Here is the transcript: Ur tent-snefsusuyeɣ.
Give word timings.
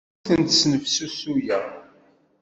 Ur 0.19 0.25
tent-snefsusuyeɣ. 0.27 1.65